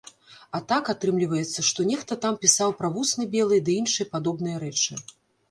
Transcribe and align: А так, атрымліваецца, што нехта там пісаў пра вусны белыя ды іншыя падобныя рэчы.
А 0.59 0.59
так, 0.69 0.87
атрымліваецца, 0.93 1.65
што 1.69 1.85
нехта 1.89 2.17
там 2.23 2.33
пісаў 2.47 2.73
пра 2.81 2.91
вусны 2.97 3.29
белыя 3.37 3.61
ды 3.69 3.77
іншыя 3.83 4.11
падобныя 4.17 4.57
рэчы. 4.67 4.93